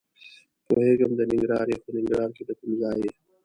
[0.67, 3.11] پوهېږم د ننګرهار یې؟ خو ننګرهار کې د کوم ځای یې؟